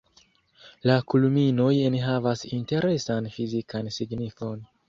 La 0.89 0.95
kulminoj 1.13 1.69
enhavas 1.89 2.43
interesan 2.61 3.31
fizikan 3.39 3.95
signifon. 4.01 4.69